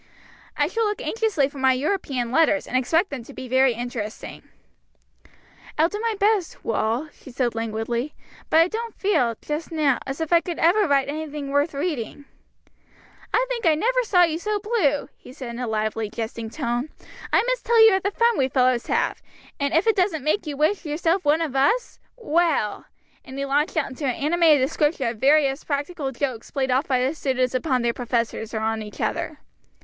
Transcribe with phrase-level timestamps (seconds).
[0.57, 4.41] "I shall look anxiously for my European letters, and expect them to be very interesting."
[5.77, 8.15] "I'll do my best, Wal," she said languidly,
[8.49, 12.25] "but I don't feel, just now, as if I could ever write anything worth reading."
[13.31, 16.89] "I think I never saw you so blue," he said in a lively, jesting tone.
[17.31, 19.21] "I must tell you of the fun we fellows have,
[19.59, 22.85] and if it doesn't make you wish yourself one of us Well,"
[23.23, 27.03] and he launched out into an animated description of various practical jokes played off by
[27.05, 29.37] the students upon their professors or on each other.